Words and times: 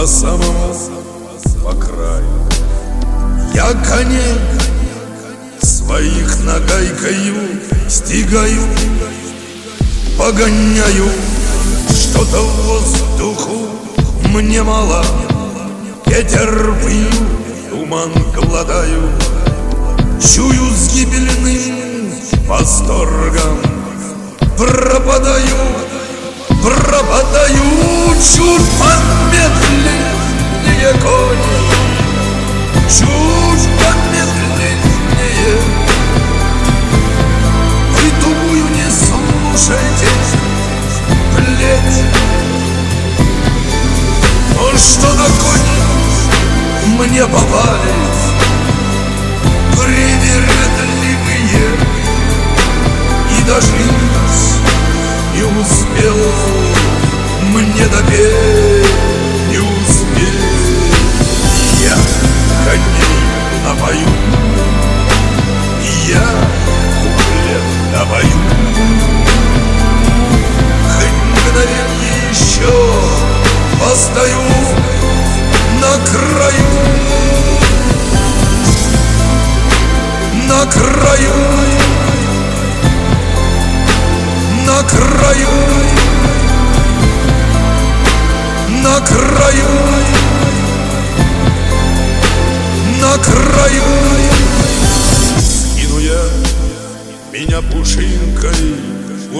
По 0.00 0.06
самому, 0.06 0.74
по 1.62 1.72
краю. 1.72 2.48
Я 3.52 3.66
коней 3.84 4.40
своих 5.60 6.42
нагайкою 6.42 7.60
Стигаю, 7.86 8.62
погоняю. 10.16 11.04
Что-то 11.90 12.40
в 12.40 12.62
воздуху 12.62 13.68
мне 14.24 14.62
мало 14.62 15.04
Ветер 16.06 16.74
пью, 16.80 17.10
туман 17.68 18.10
глотаю. 18.34 19.02
Чую 20.18 20.70
с 20.74 20.94
гибельным 20.94 22.14
восторгом 22.48 23.58
Пропадаю, 24.56 25.99
пропадаю 26.62 28.14
Чуть 28.20 28.68
помедленнее 28.78 30.12
кони. 31.00 31.60
Чуть 32.88 33.68
помедленнее 33.78 35.56
Вы, 37.92 38.06
думаю, 38.20 38.64
не 38.74 38.88
слушайте 38.90 40.08
Плеть 41.36 42.00
Но 44.56 44.64
что 44.76 45.08
на 45.14 45.24
кони 45.24 45.80
мне 46.98 47.24
попались 47.26 48.09
мне 58.20 58.49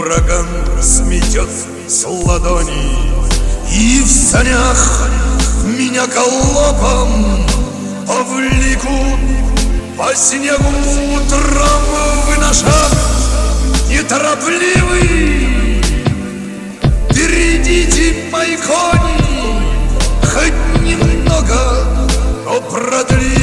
ураган 0.01 0.47
сметет 0.83 1.51
с 1.87 2.07
ладони, 2.07 3.13
И 3.71 4.01
в 4.01 4.09
санях 4.09 5.09
меня 5.65 6.07
галопом 6.07 7.47
повлекут 8.07 9.21
по 9.99 10.15
снегу 10.15 10.73
утром 11.15 11.83
вы 12.27 12.37
на 12.39 12.53
шаг 12.55 12.93
неторопливый. 13.91 15.83
Перейдите 17.11 18.31
мои 18.33 18.57
кони 18.57 19.61
хоть 20.23 20.83
немного, 20.83 21.85
но 22.47 22.61
продлите 22.63 23.40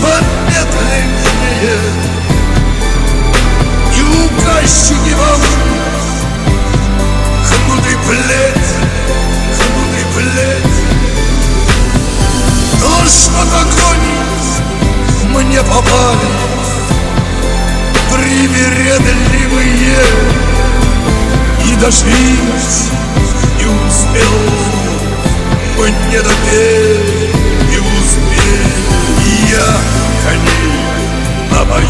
Помедленнее 0.00 1.10
И 3.96 4.00
указчики 4.00 5.12
вам 5.14 5.40
хмурый 7.42 7.98
плеть, 8.06 8.70
хмурый 9.58 10.06
плеть. 10.14 10.78
Но 12.80 12.90
что-то 13.08 13.60
кони 13.74 14.18
мне 15.34 15.60
попали 15.64 16.30
Привередливые 18.12 19.98
И 21.64 21.68
дожить 21.80 22.92
не 23.58 23.66
успел 23.66 24.36
Мне 25.76 26.20
допеть 26.22 27.34
И 27.34 27.47
я 29.50 29.66
коней 30.24 30.88
напою 31.50 31.88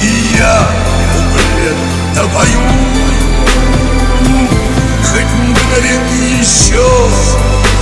И 0.00 0.36
я 0.38 0.68
куплет 1.12 1.76
допою 2.14 2.62
Хоть 5.04 5.32
мгновенье 5.34 6.38
еще 6.40 6.88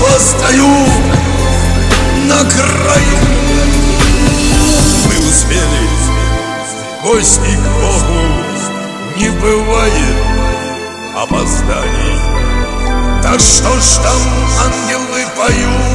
постою 0.00 0.86
на 2.26 2.38
краю. 2.38 3.18
Мы 5.06 5.28
успели, 5.28 5.88
гости 7.02 7.56
к 7.56 7.68
Богу 7.80 8.20
Не 9.16 9.30
бывает 9.30 10.16
опозданий. 11.16 12.18
Так 13.22 13.38
что 13.38 13.68
ж 13.78 14.02
там 14.02 14.20
ангелы 14.64 15.26
поют 15.36 15.89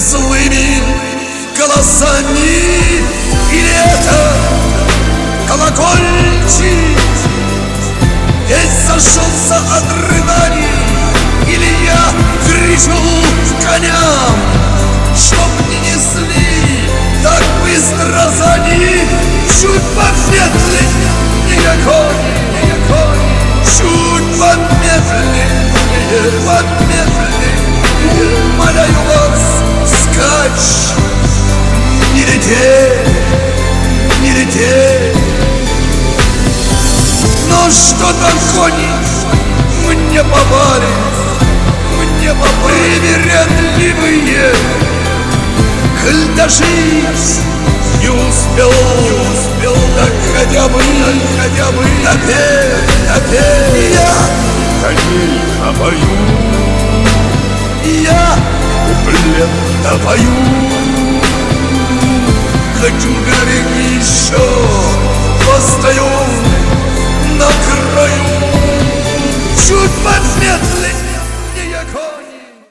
злыми 0.00 0.82
голосами. 1.56 3.04
Или 3.52 3.74
это 3.94 4.34
колокольчик? 5.46 6.98
Весь 8.48 8.86
зашелся 8.86 9.56
от 9.56 9.84
Но 37.62 37.68
что-то 37.68 38.30
гонит 38.54 39.06
мне 39.86 40.22
по 40.22 40.28
баре 40.30 40.94
Мне 41.98 42.30
по 42.30 42.46
привередливые 42.64 44.54
Кальдаши 46.02 46.64
не 48.00 48.08
успел, 48.08 48.72
не 49.02 49.10
успел. 49.10 49.74
Так 49.94 50.12
хотя 50.34 50.68
бы, 50.68 50.78
так 50.80 51.18
хотя 51.38 51.70
бы 51.72 51.82
Напеть, 52.02 52.88
напеть 53.10 53.92
Я, 53.92 54.12
коней 54.82 55.40
пою 55.78 56.14
Я 57.84 58.24
куплет 58.86 59.50
напою. 59.84 60.34
Хочу 62.80 63.10
горек 63.12 63.68
еще 63.98 64.59